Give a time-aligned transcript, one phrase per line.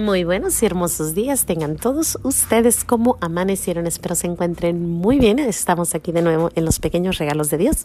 [0.00, 3.86] Muy buenos y hermosos días tengan todos ustedes como amanecieron.
[3.86, 5.38] Espero se encuentren muy bien.
[5.38, 7.84] Estamos aquí de nuevo en los pequeños regalos de Dios,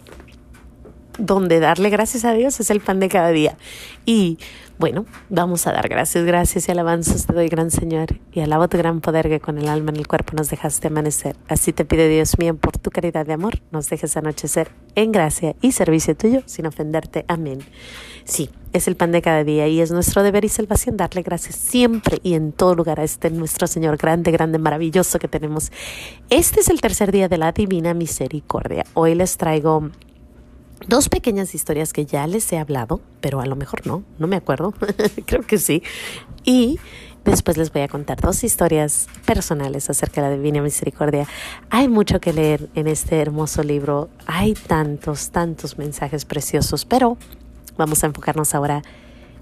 [1.19, 3.57] donde darle gracias a Dios es el pan de cada día.
[4.05, 4.39] Y
[4.77, 8.77] bueno, vamos a dar gracias, gracias y alabanzas te doy, gran Señor, y alabo tu
[8.77, 11.35] gran poder que con el alma en el cuerpo nos dejaste amanecer.
[11.47, 15.55] Así te pide Dios mío, por tu caridad de amor, nos dejes anochecer en gracia
[15.61, 17.23] y servicio tuyo, sin ofenderte.
[17.27, 17.59] Amén.
[18.25, 21.55] Sí, es el pan de cada día y es nuestro deber y salvación darle gracias
[21.55, 25.71] siempre y en todo lugar a este nuestro Señor grande, grande, maravilloso que tenemos.
[26.29, 28.83] Este es el tercer día de la Divina Misericordia.
[28.93, 29.89] Hoy les traigo
[30.87, 34.35] dos pequeñas historias que ya les he hablado, pero a lo mejor no, no me
[34.35, 34.73] acuerdo,
[35.25, 35.83] creo que sí.
[36.43, 36.79] Y
[37.23, 41.27] después les voy a contar dos historias personales acerca de la Divina Misericordia.
[41.69, 47.17] Hay mucho que leer en este hermoso libro, hay tantos, tantos mensajes preciosos, pero
[47.77, 48.83] vamos a enfocarnos ahora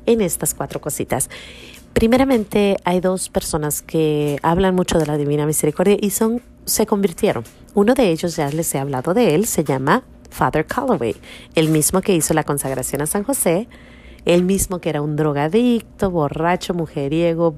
[0.05, 1.29] en estas cuatro cositas.
[1.93, 7.43] Primeramente, hay dos personas que hablan mucho de la Divina Misericordia y son se convirtieron.
[7.75, 10.03] Uno de ellos ya les he hablado de él, se llama
[10.33, 11.15] Father Calloway,
[11.55, 13.69] el mismo que hizo la consagración a San José,
[14.25, 17.55] el mismo que era un drogadicto, borracho, mujeriego,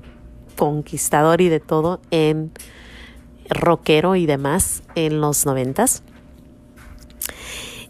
[0.56, 2.52] conquistador y de todo en
[3.50, 6.03] rockero y demás en los noventas.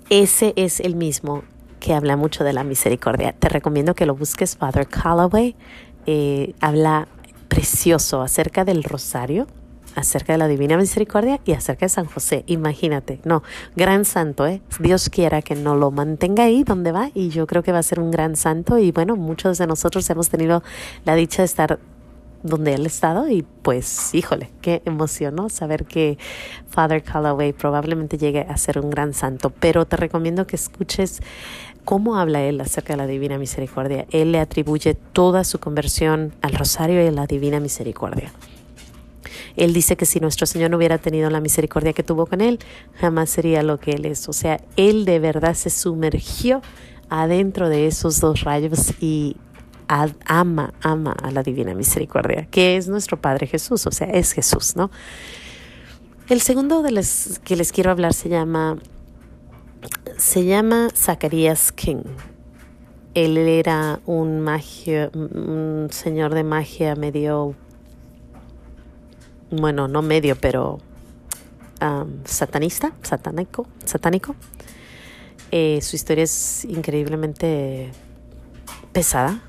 [0.09, 1.43] Ese es el mismo
[1.79, 3.33] que habla mucho de la misericordia.
[3.33, 5.55] Te recomiendo que lo busques, Father Calloway.
[6.05, 7.07] Eh, habla
[7.47, 9.47] precioso acerca del rosario,
[9.95, 12.43] acerca de la Divina Misericordia y acerca de San José.
[12.47, 13.43] Imagínate, no,
[13.75, 14.61] gran santo, ¿eh?
[14.79, 17.83] Dios quiera que no lo mantenga ahí donde va y yo creo que va a
[17.83, 20.63] ser un gran santo y bueno, muchos de nosotros hemos tenido
[21.05, 21.79] la dicha de estar
[22.43, 25.49] donde él ha estado y pues híjole, qué emoción, ¿no?
[25.49, 26.17] Saber que
[26.69, 31.21] Father Calloway probablemente llegue a ser un gran santo, pero te recomiendo que escuches
[31.85, 34.05] cómo habla él acerca de la Divina Misericordia.
[34.11, 38.31] Él le atribuye toda su conversión al rosario y a la Divina Misericordia.
[39.55, 42.59] Él dice que si nuestro Señor no hubiera tenido la misericordia que tuvo con él,
[42.95, 44.27] jamás sería lo que él es.
[44.29, 46.61] O sea, él de verdad se sumergió
[47.09, 49.37] adentro de esos dos rayos y
[49.87, 54.75] ama, ama a la divina misericordia, que es nuestro Padre Jesús, o sea, es Jesús,
[54.75, 54.89] ¿no?
[56.27, 58.77] El segundo de los que les quiero hablar se llama
[60.17, 62.03] se llama Zacarías King.
[63.13, 67.55] Él era un magia, un señor de magia medio
[69.51, 70.79] bueno, no medio, pero
[72.25, 74.35] satanista, satánico, satánico.
[75.51, 77.91] Eh, su historia es increíblemente
[78.91, 79.41] pesada.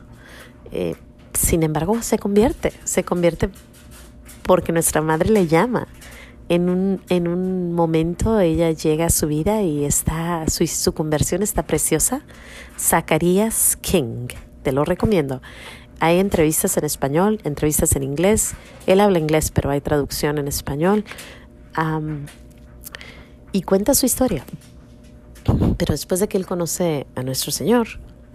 [0.73, 0.95] Eh,
[1.33, 3.51] sin embargo, se convierte, se convierte
[4.43, 5.89] porque nuestra madre le llama.
[6.49, 11.43] En un, en un momento ella llega a su vida y está, su, su conversión
[11.43, 12.23] está preciosa.
[12.79, 14.29] Zacarías King,
[14.63, 15.43] te lo recomiendo.
[16.01, 18.55] Hay entrevistas en español, entrevistas en inglés.
[18.87, 21.05] Él habla inglés, pero hay traducción en español.
[23.53, 24.45] y cuenta su historia.
[25.79, 27.89] Pero después de que él conoce a nuestro Señor,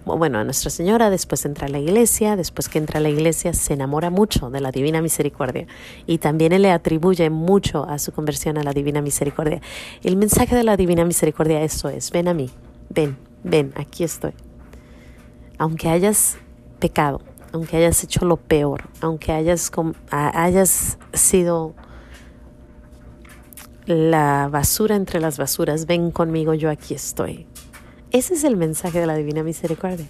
[0.04, 3.52] bueno, a Nuestra Señora, después entra a la iglesia, después que entra a la iglesia
[3.54, 5.66] se enamora mucho de la Divina Misericordia
[6.06, 9.60] y también él le atribuye mucho a su conversión a la Divina Misericordia.
[10.02, 12.50] El mensaje de la Divina Misericordia eso es, ven a mí,
[12.88, 14.32] ven, ven, aquí estoy.
[15.58, 16.36] Aunque hayas
[16.80, 17.20] pecado,
[17.52, 19.70] aunque hayas hecho lo peor, aunque hayas,
[20.10, 21.74] hayas sido
[23.86, 27.46] la basura entre las basuras, ven conmigo, yo aquí estoy.
[28.10, 30.06] Ese es el mensaje de la Divina Misericordia.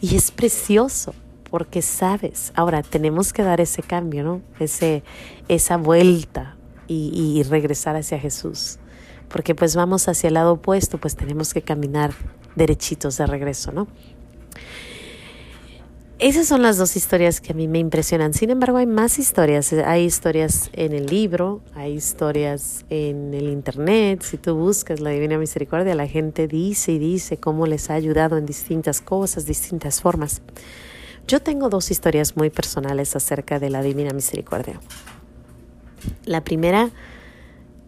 [0.00, 1.14] Y es precioso
[1.50, 4.42] porque sabes, ahora tenemos que dar ese cambio, ¿no?
[4.58, 5.02] Ese,
[5.48, 6.56] esa vuelta
[6.88, 8.78] y, y regresar hacia Jesús.
[9.28, 12.12] Porque pues vamos hacia el lado opuesto, pues tenemos que caminar
[12.56, 13.86] derechitos de regreso, ¿no?
[16.22, 18.32] Esas son las dos historias que a mí me impresionan.
[18.32, 19.72] Sin embargo, hay más historias.
[19.72, 24.22] Hay historias en el libro, hay historias en el internet.
[24.22, 28.38] Si tú buscas la Divina Misericordia, la gente dice y dice cómo les ha ayudado
[28.38, 30.42] en distintas cosas, distintas formas.
[31.26, 34.78] Yo tengo dos historias muy personales acerca de la Divina Misericordia.
[36.24, 36.90] La primera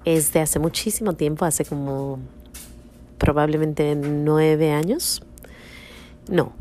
[0.05, 2.19] es de hace muchísimo tiempo, hace como
[3.17, 5.23] probablemente nueve años.
[6.29, 6.53] No,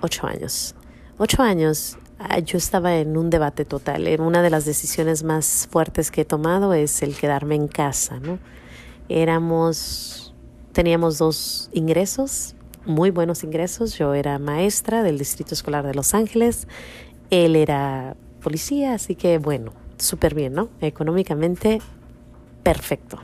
[0.00, 0.74] ocho años
[1.18, 4.08] ocho años ah, yo estaba en un debate total.
[4.20, 8.38] Una de las decisiones más fuertes que he tomado es el quedarme en casa, ¿no?
[9.08, 10.34] Éramos,
[10.72, 12.54] teníamos dos ingresos,
[12.86, 13.96] muy buenos ingresos.
[13.98, 16.66] Yo era maestra del Distrito Escolar de Los Ángeles,
[17.30, 20.68] él era policía, así que bueno, súper bien, ¿no?
[20.80, 21.80] Económicamente,
[22.62, 23.18] perfecto.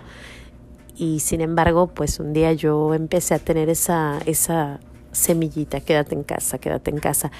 [0.97, 4.81] Y sin embargo, pues un día yo empecé a tener esa, esa
[5.13, 7.31] semillita, quédate en casa, quédate en casa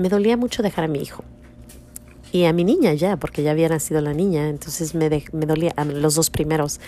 [0.00, 1.24] me dolía mucho dejar a mi hijo.
[2.32, 5.74] y a mi niña ya, porque ya había nacido la niña, entonces me, me dolía,
[5.84, 6.80] los dos primeros.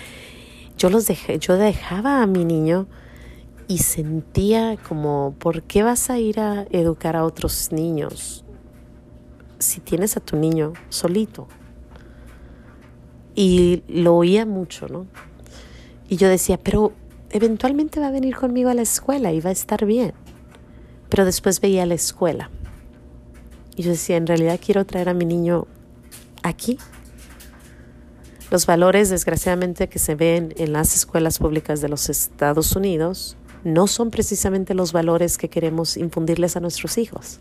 [0.78, 2.86] Yo los dejé, yo dejaba a mi niño
[3.68, 8.44] y sentía como, ¿por qué vas a ir a educar a otros niños
[9.58, 11.48] si tienes a tu niño solito?
[13.34, 15.06] Y lo oía mucho, ¿no?
[16.08, 16.92] Y yo decía, pero
[17.30, 20.14] eventualmente va a venir conmigo a la escuela y va a estar bien.
[21.08, 22.48] Pero después veía la escuela.
[23.76, 25.66] Y yo decía, en realidad quiero traer a mi niño
[26.42, 26.78] aquí.
[28.50, 33.86] Los valores, desgraciadamente, que se ven en las escuelas públicas de los Estados Unidos no
[33.86, 37.40] son precisamente los valores que queremos infundirles a nuestros hijos.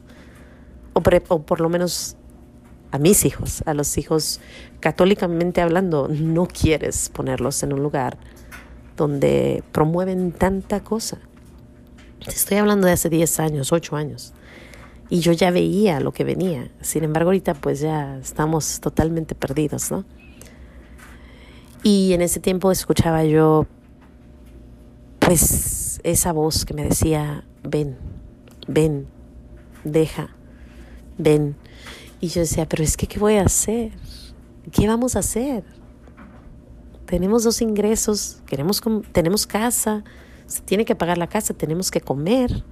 [0.93, 2.15] O por, lo menos
[2.91, 4.39] a mis hijos, a los hijos
[4.79, 8.17] católicamente hablando, no quieres ponerlos en un lugar
[8.97, 11.17] donde promueven tanta cosa.
[12.27, 14.33] Estoy hablando de hace 10 años, 8 años.
[15.11, 16.71] Y yo ya veía lo que venía.
[16.79, 20.05] Sin embargo, ahorita pues ya estamos totalmente perdidos, ¿no?
[21.83, 23.67] Y en ese tiempo escuchaba yo
[25.19, 27.97] pues esa voz que me decía, ven,
[28.69, 29.05] ven,
[29.83, 30.29] deja,
[31.17, 31.57] ven.
[32.21, 33.91] Y yo decía, pero es que, ¿qué voy a hacer?
[34.71, 35.65] ¿Qué vamos a hacer?
[37.05, 38.81] Tenemos dos ingresos, queremos,
[39.11, 40.05] tenemos casa,
[40.45, 42.63] se tiene que pagar la casa, tenemos que comer,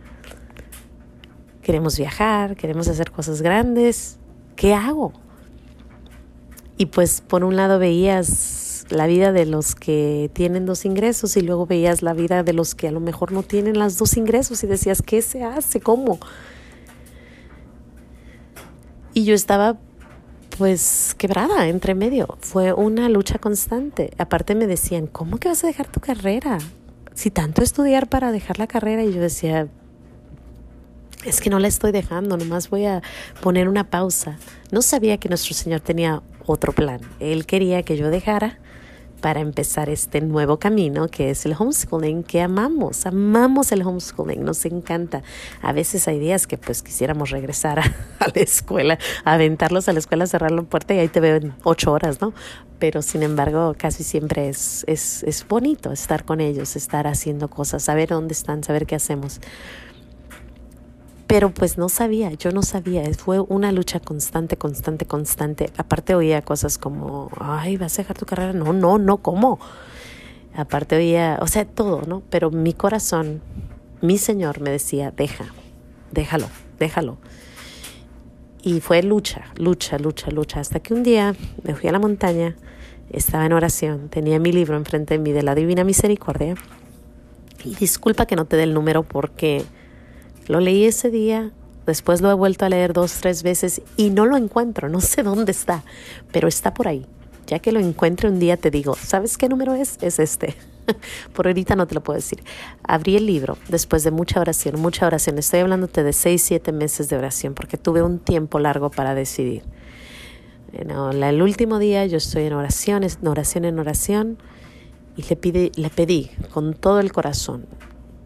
[1.69, 4.17] queremos viajar, queremos hacer cosas grandes.
[4.55, 5.13] ¿Qué hago?
[6.79, 11.41] Y pues por un lado veías la vida de los que tienen dos ingresos y
[11.41, 14.63] luego veías la vida de los que a lo mejor no tienen las dos ingresos
[14.63, 15.79] y decías, ¿qué se hace?
[15.79, 16.17] ¿Cómo?
[19.13, 19.77] Y yo estaba
[20.57, 22.39] pues quebrada entre medio.
[22.39, 24.09] Fue una lucha constante.
[24.17, 26.57] Aparte me decían, ¿cómo que vas a dejar tu carrera?
[27.13, 29.67] Si tanto estudiar para dejar la carrera y yo decía,
[31.25, 33.01] es que no la estoy dejando, nomás voy a
[33.41, 34.37] poner una pausa.
[34.71, 37.01] No sabía que nuestro Señor tenía otro plan.
[37.19, 38.57] Él quería que yo dejara
[39.19, 44.63] para empezar este nuevo camino que es el homeschooling que amamos, amamos el homeschooling, nos
[44.65, 45.23] encanta.
[45.61, 47.83] A veces hay días que pues quisiéramos regresar a,
[48.33, 51.91] la escuela, aventarlos a la escuela, cerrar la puerta y ahí te veo en ocho
[51.91, 52.33] horas, ¿no?
[52.79, 57.83] Pero sin embargo casi siempre es, es, es bonito estar con ellos, estar haciendo cosas,
[57.83, 59.41] saber dónde están, saber qué hacemos
[61.29, 65.71] pero pues no sabía, yo no sabía, fue una lucha constante, constante, constante.
[65.77, 69.59] Aparte oía cosas como, ay, vas a dejar tu carrera, no, no, no, ¿cómo?
[70.55, 72.23] Aparte oía, o sea, todo, ¿no?
[72.31, 73.43] Pero mi corazón,
[74.01, 75.53] mi Señor me decía, deja,
[76.11, 76.47] déjalo,
[76.79, 77.19] déjalo.
[78.63, 82.55] Y fue lucha, lucha, lucha, lucha, hasta que un día me fui a la montaña,
[83.11, 86.55] estaba en oración, tenía mi libro enfrente de mí de la Divina Misericordia.
[87.63, 89.63] Y disculpa que no te dé el número porque
[90.49, 91.51] lo leí ese día,
[91.85, 95.21] después lo he vuelto a leer dos, tres veces y no lo encuentro, no sé
[95.21, 95.83] dónde está,
[96.31, 97.05] pero está por ahí.
[97.45, 99.99] Ya que lo encuentre un día te digo, ¿sabes qué número es?
[100.01, 100.55] Es este.
[101.33, 102.41] por ahorita no te lo puedo decir.
[102.81, 105.37] Abrí el libro después de mucha oración, mucha oración.
[105.37, 109.61] Estoy hablándote de seis, siete meses de oración porque tuve un tiempo largo para decidir.
[110.73, 114.39] el último día yo estoy en oración, en oración, en oración
[115.15, 115.21] y
[115.51, 117.67] le, le pedí con todo el corazón,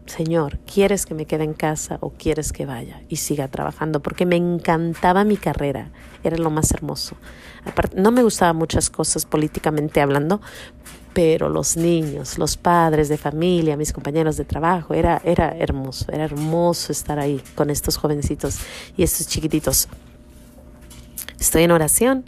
[0.06, 4.00] Señor, ¿quieres que me quede en casa o quieres que vaya y siga trabajando?
[4.00, 5.92] Porque me encantaba mi carrera,
[6.22, 7.16] era lo más hermoso.
[7.64, 10.42] Aparte, no me gustaban muchas cosas políticamente hablando,
[11.14, 16.24] pero los niños, los padres de familia, mis compañeros de trabajo, era, era hermoso, era
[16.24, 18.58] hermoso estar ahí con estos jovencitos
[18.98, 19.88] y estos chiquititos.
[21.40, 22.24] Estoy en oración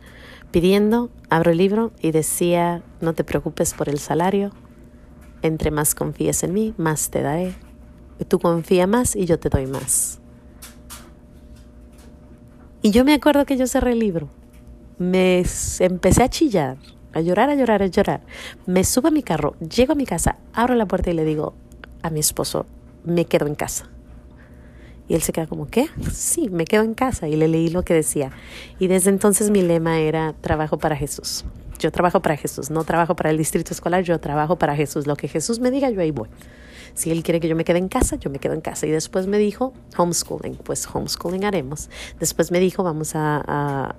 [0.50, 4.50] pidiendo, abro el libro y decía, no te preocupes por el salario,
[5.42, 7.65] entre más confíes en mí, más te daré
[8.24, 10.20] Tú confía más y yo te doy más.
[12.82, 14.28] Y yo me acuerdo que yo cerré el libro.
[14.98, 15.44] Me
[15.80, 16.78] empecé a chillar,
[17.12, 18.22] a llorar, a llorar, a llorar.
[18.66, 21.54] Me subo a mi carro, llego a mi casa, abro la puerta y le digo
[22.02, 22.66] a mi esposo,
[23.04, 23.90] me quedo en casa.
[25.08, 25.88] Y él se queda como, ¿qué?
[26.12, 27.28] Sí, me quedo en casa.
[27.28, 28.32] Y le leí lo que decía.
[28.78, 31.44] Y desde entonces mi lema era trabajo para Jesús.
[31.78, 35.06] Yo trabajo para Jesús, no trabajo para el distrito escolar, yo trabajo para Jesús.
[35.06, 36.28] Lo que Jesús me diga, yo ahí voy.
[36.96, 38.86] Si él quiere que yo me quede en casa, yo me quedo en casa.
[38.86, 41.90] Y después me dijo, homeschooling, pues homeschooling haremos.
[42.18, 43.94] Después me dijo, vamos a,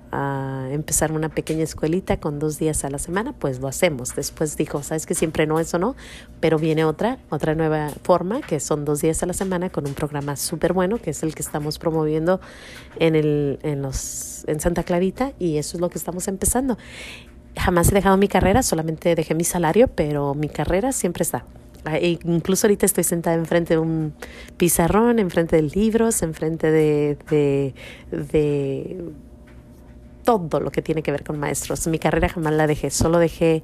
[0.72, 4.16] empezar una pequeña escuelita con dos días a la semana, pues lo hacemos.
[4.16, 5.94] Después dijo, sabes que siempre no, eso no,
[6.40, 9.94] pero viene otra, otra nueva forma, que son dos días a la semana con un
[9.94, 12.40] programa súper bueno, que es el que estamos promoviendo
[12.98, 16.76] en, el, en, los, en Santa Clarita, y eso es lo que estamos empezando.
[17.56, 21.44] Jamás he dejado mi carrera, solamente dejé mi salario, pero mi carrera siempre está.
[21.84, 24.14] Ah, e incluso ahorita estoy sentada enfrente de un
[24.56, 27.16] pizarrón, enfrente de libros, enfrente de,
[28.10, 29.04] de,
[30.24, 31.86] todo lo que tiene que ver con maestros.
[31.86, 33.62] Mi carrera jamás la dejé, solo dejé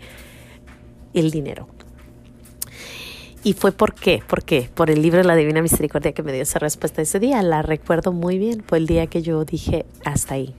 [1.13, 1.69] el dinero.
[3.43, 4.23] ¿Y fue por qué?
[4.27, 4.71] ¿Por qué?
[4.75, 7.43] Por el libro de la Divina Misericordia que me dio esa respuesta ese día.
[7.43, 8.65] La recuerdo muy bien.
[8.67, 10.55] Fue el día que yo dije, hasta ahí.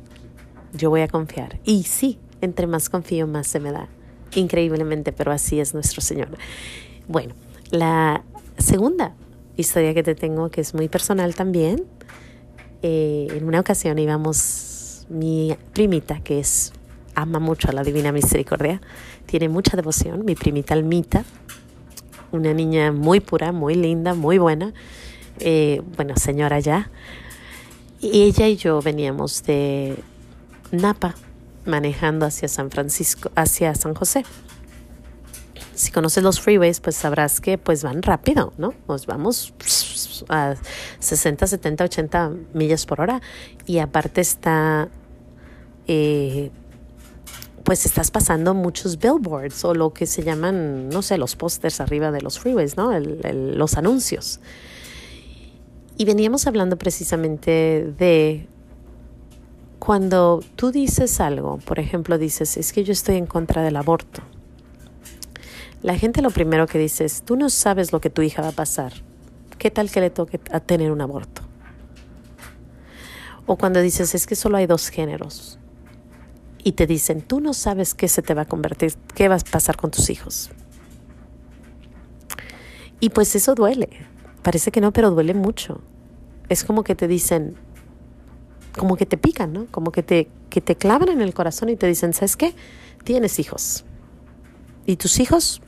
[0.71, 1.59] Yo voy a confiar.
[1.63, 3.87] Y sí, entre más confío, más se me da.
[4.35, 6.29] Increíblemente, pero así es nuestro Señor.
[7.07, 7.33] Bueno,
[7.71, 8.23] la
[8.57, 9.15] segunda
[9.57, 11.83] historia que te tengo, que es muy personal también.
[12.81, 16.73] Eh, en una ocasión íbamos, mi primita, que es
[17.15, 18.81] ama mucho a la Divina Misericordia,
[19.25, 21.23] tiene mucha devoción, mi primita Almita,
[22.31, 24.73] una niña muy pura, muy linda, muy buena,
[25.39, 26.89] eh, bueno, señora ya.
[28.01, 29.97] Y ella y yo veníamos de
[30.71, 31.15] Napa
[31.65, 34.23] manejando hacia San Francisco, hacia San José.
[35.75, 38.73] Si conoces los freeways, pues sabrás que pues van rápido, ¿no?
[38.87, 39.53] Nos vamos
[40.29, 40.55] a
[40.99, 43.21] 60, 70, 80 millas por hora
[43.65, 44.87] y aparte está
[45.87, 46.49] eh,
[47.65, 52.11] pues estás pasando muchos billboards o lo que se llaman, no sé, los pósters arriba
[52.11, 52.91] de los freeways, ¿no?
[52.99, 54.39] los anuncios.
[55.97, 58.47] Y veníamos hablando precisamente de
[59.79, 64.21] cuando tú dices algo, por ejemplo, dices, es que yo estoy en contra del aborto.
[65.85, 68.47] La gente lo primero que dice es, tú no sabes lo que tu hija va
[68.47, 68.91] a pasar.
[69.59, 71.43] ¿Qué tal que le toque a tener un aborto?
[73.45, 75.59] O cuando dices, es que solo hay dos géneros
[76.63, 79.39] y te dicen, tú no sabes qué se te va a convertir, qué va a
[79.39, 80.49] pasar con tus hijos.
[82.99, 83.89] Y pues eso duele.
[84.41, 85.81] Parece que no, pero duele mucho.
[86.49, 87.57] Es como que te dicen,
[88.75, 89.67] como que te pican, ¿no?
[89.69, 92.55] Como que te, que te clavan en el corazón y te dicen, ¿sabes qué?
[93.03, 93.85] Tienes hijos.
[94.87, 95.61] Y tus hijos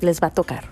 [0.00, 0.64] les va a tocar.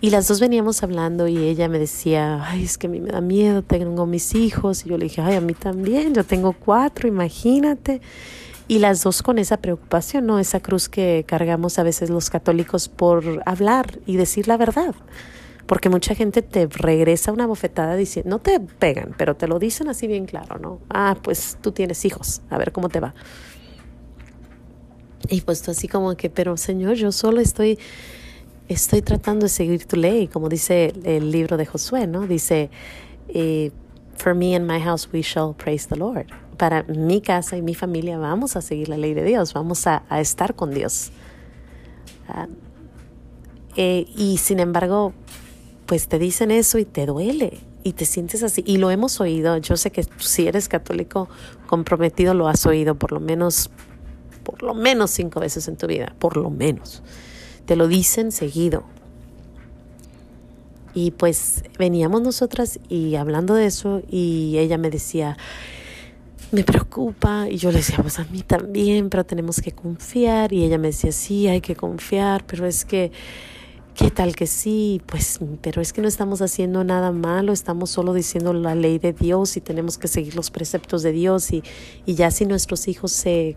[0.00, 3.10] Y las dos veníamos hablando y ella me decía, ay, es que a mí me
[3.10, 4.84] da miedo, tengo mis hijos.
[4.84, 8.00] Y yo le dije, ay, a mí también, yo tengo cuatro, imagínate
[8.68, 10.38] y las dos con esa preocupación, ¿no?
[10.38, 14.94] Esa cruz que cargamos a veces los católicos por hablar y decir la verdad.
[15.66, 19.88] Porque mucha gente te regresa una bofetada diciendo, no te pegan, pero te lo dicen
[19.88, 20.80] así bien claro, ¿no?
[20.88, 23.14] Ah, pues tú tienes hijos, a ver cómo te va.
[25.32, 27.78] Y pues tú así como que, pero Señor, yo solo estoy,
[28.68, 32.26] estoy tratando de seguir tu ley, como dice el libro de Josué, ¿no?
[32.26, 32.68] Dice,
[33.28, 33.70] eh,
[34.18, 36.26] For me and my house we shall praise the Lord
[36.58, 40.04] para mi casa y mi familia vamos a seguir la ley de Dios, vamos a,
[40.20, 41.12] estar con Dios.
[42.28, 42.46] Ah,
[43.76, 45.14] eh, y sin embargo,
[45.86, 48.62] pues te dicen eso y te duele y te sientes así.
[48.66, 51.30] Y lo hemos oído, yo sé que si eres católico
[51.66, 53.70] comprometido lo has oído por lo menos,
[54.42, 57.02] por lo menos cinco veces en tu vida, por lo menos.
[57.66, 58.84] Te lo dicen seguido.
[60.94, 65.38] Y pues veníamos nosotras y hablando de eso y ella me decía,
[66.52, 67.48] me preocupa.
[67.50, 70.52] Y yo le decía, pues a mí también, pero tenemos que confiar.
[70.52, 73.10] Y ella me decía, sí, hay que confiar, pero es que,
[73.94, 75.00] ¿qué tal que sí?
[75.06, 79.12] Pues, pero es que no estamos haciendo nada malo, estamos solo diciendo la ley de
[79.12, 81.50] Dios y tenemos que seguir los preceptos de Dios.
[81.52, 81.64] Y,
[82.06, 83.56] y ya si nuestros hijos se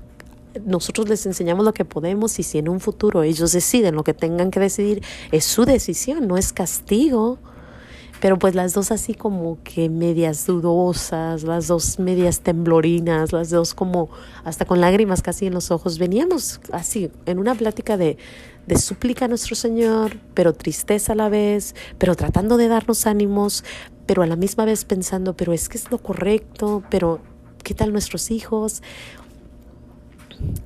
[0.64, 4.14] nosotros les enseñamos lo que podemos y si en un futuro ellos deciden lo que
[4.14, 7.40] tengan que decidir, es su decisión, no es castigo.
[8.22, 13.74] Pero pues las dos así como que medias dudosas, las dos medias temblorinas, las dos
[13.74, 14.10] como
[14.46, 16.00] hasta con lágrimas casi en los ojos.
[16.00, 18.18] Veníamos así en una plática de,
[18.68, 23.64] de súplica a nuestro Señor, pero tristeza a la vez, pero tratando de darnos ánimos,
[24.06, 27.20] pero a la misma vez pensando, pero es que es lo correcto, pero
[27.64, 28.82] ¿qué tal nuestros hijos?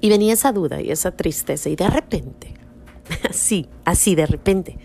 [0.02, 2.54] Y venía esa duda y esa tristeza y de repente,
[3.30, 4.78] así, así de repente,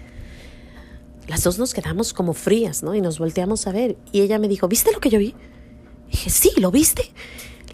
[1.28, 2.94] las dos nos quedamos como frías, ¿no?
[2.94, 3.96] Y nos volteamos a ver.
[4.12, 5.34] Y ella me dijo, ¿viste lo que yo vi?
[6.10, 7.02] dije, sí, ¿lo viste?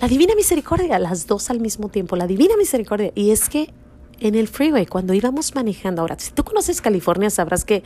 [0.01, 3.13] La Divina Misericordia, las dos al mismo tiempo, la Divina Misericordia.
[3.15, 3.73] Y es que
[4.21, 7.83] en el freeway, cuando íbamos manejando, ahora, si tú conoces California, sabrás que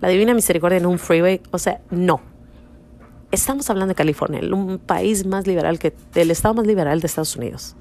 [0.00, 2.20] la Divina Misericordia en un freeway, o sea, no.
[3.32, 7.34] Estamos hablando de California, un país más liberal que, el estado más liberal de Estados
[7.36, 7.74] Unidos.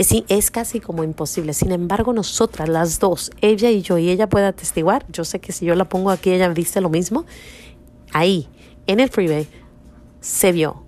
[0.00, 1.52] Es, es casi como imposible.
[1.52, 5.52] Sin embargo, nosotras, las dos, ella y yo, y ella puede atestiguar, yo sé que
[5.52, 7.26] si yo la pongo aquí, ella dice lo mismo.
[8.10, 8.48] Ahí,
[8.86, 9.46] en el freeway,
[10.22, 10.84] se vio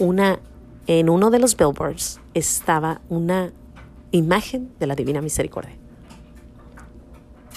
[0.00, 0.40] una,
[0.88, 3.52] en uno de los billboards estaba una
[4.10, 5.76] imagen de la Divina Misericordia.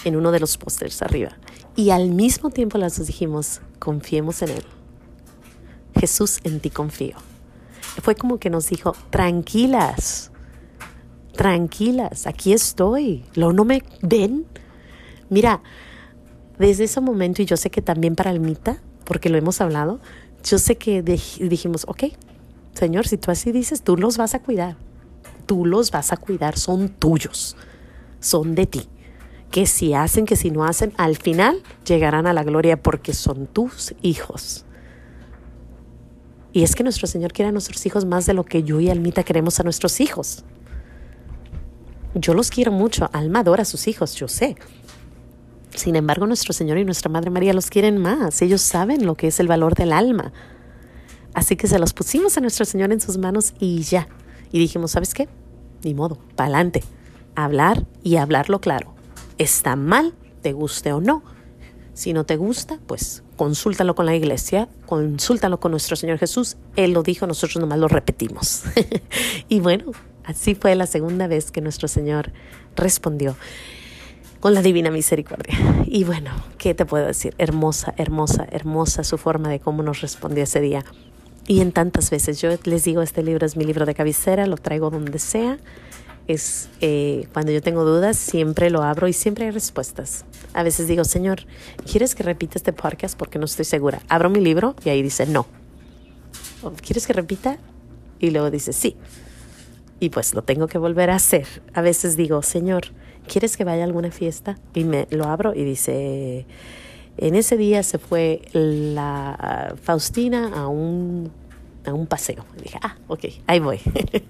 [0.04, 1.36] En uno de los pósters arriba.
[1.74, 4.64] Y al mismo tiempo las dos dijimos, confiemos en Él.
[5.98, 7.16] Jesús, en ti confío.
[8.00, 10.29] Fue como que nos dijo, tranquilas,
[11.40, 14.44] tranquilas, aquí estoy, ¿lo no me ven?
[15.30, 15.62] Mira,
[16.58, 20.00] desde ese momento, y yo sé que también para Almita, porque lo hemos hablado,
[20.44, 22.12] yo sé que dijimos, ok,
[22.74, 24.76] Señor, si tú así dices, tú los vas a cuidar.
[25.46, 27.56] Tú los vas a cuidar, son tuyos,
[28.20, 28.82] son de ti.
[29.50, 33.46] Que si hacen, que si no hacen, al final llegarán a la gloria porque son
[33.46, 34.66] tus hijos.
[36.52, 38.90] Y es que nuestro Señor quiere a nuestros hijos más de lo que yo y
[38.90, 40.44] Almita queremos a nuestros hijos.
[42.14, 44.56] Yo los quiero mucho, Alma adora a sus hijos, yo sé.
[45.74, 48.42] Sin embargo, nuestro Señor y nuestra Madre María los quieren más.
[48.42, 50.32] Ellos saben lo que es el valor del alma.
[51.32, 54.08] Así que se los pusimos a nuestro Señor en sus manos y ya.
[54.50, 55.28] Y dijimos, ¿sabes qué?
[55.84, 56.82] Ni modo, pa'lante.
[57.36, 58.94] Hablar y hablarlo claro.
[59.38, 61.22] Está mal, te guste o no.
[61.94, 66.56] Si no te gusta, pues consúltalo con la iglesia, consúltalo con nuestro Señor Jesús.
[66.74, 68.64] Él lo dijo, nosotros nomás lo repetimos.
[69.48, 69.92] y bueno,
[70.30, 72.32] así fue la segunda vez que nuestro Señor
[72.76, 73.36] respondió
[74.40, 75.54] con la divina misericordia.
[75.86, 77.34] Y bueno, ¿qué te puedo decir?
[77.38, 80.84] Hermosa, hermosa, hermosa su forma de cómo nos respondió ese día.
[81.46, 84.56] Y en tantas veces, yo les digo, este libro es mi libro de cabecera, lo
[84.56, 85.58] traigo donde sea.
[86.26, 90.24] Es eh, cuando yo tengo dudas, siempre lo abro y siempre hay respuestas.
[90.54, 91.40] A veces digo, Señor,
[91.90, 93.18] ¿quieres que repita este podcast?
[93.18, 94.00] Porque no estoy segura.
[94.08, 95.46] Abro mi libro y ahí dice no.
[96.82, 97.58] ¿Quieres que repita?
[98.20, 98.96] Y luego dice sí.
[100.00, 101.46] Y pues lo tengo que volver a hacer.
[101.74, 102.86] A veces digo, Señor,
[103.28, 104.58] ¿quieres que vaya a alguna fiesta?
[104.74, 106.46] Y me lo abro y dice,
[107.18, 111.30] en ese día se fue la Faustina a un
[111.86, 112.44] a un paseo.
[112.58, 113.80] Y dije, ah, ok, ahí voy.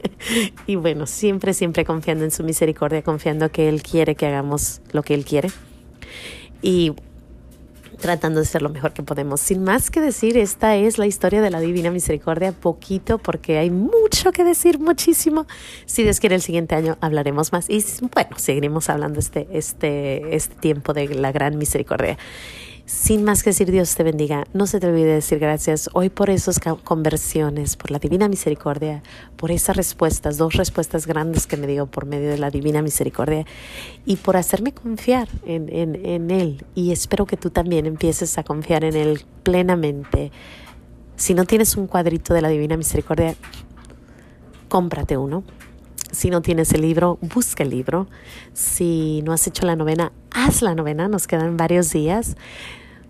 [0.66, 5.02] y bueno, siempre, siempre confiando en su misericordia, confiando que Él quiere que hagamos lo
[5.02, 5.50] que Él quiere.
[6.62, 6.92] Y
[8.00, 9.40] tratando de ser lo mejor que podemos.
[9.40, 13.70] Sin más que decir, esta es la historia de la Divina Misericordia, poquito porque hay
[13.70, 15.46] mucho que decir, muchísimo.
[15.86, 20.54] Si Dios quiere, el siguiente año hablaremos más y bueno, seguiremos hablando este, este, este
[20.56, 22.18] tiempo de la gran misericordia.
[22.90, 24.48] Sin más que decir, Dios te bendiga.
[24.52, 29.04] No se te olvide decir gracias hoy por esas conversiones, por la divina misericordia,
[29.36, 33.46] por esas respuestas, dos respuestas grandes que me dio por medio de la divina misericordia
[34.04, 36.66] y por hacerme confiar en, en, en Él.
[36.74, 40.32] Y espero que tú también empieces a confiar en Él plenamente.
[41.14, 43.36] Si no tienes un cuadrito de la divina misericordia,
[44.68, 45.44] cómprate uno.
[46.12, 48.08] Si no tienes el libro, busca el libro.
[48.52, 51.08] Si no has hecho la novena, haz la novena.
[51.08, 52.36] Nos quedan varios días.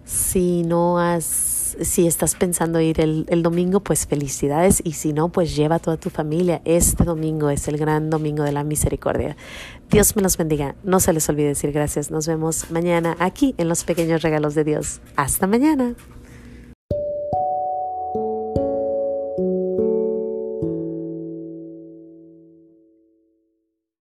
[0.05, 4.83] Si no has, si estás pensando ir el, el, domingo, pues felicidades.
[4.85, 6.61] Y si no, pues lleva a toda tu familia.
[6.65, 9.37] Este domingo es el gran domingo de la misericordia.
[9.91, 10.75] Dios me los bendiga.
[10.83, 12.11] No se les olvide decir gracias.
[12.11, 15.01] Nos vemos mañana aquí en los pequeños regalos de Dios.
[15.17, 15.95] Hasta mañana.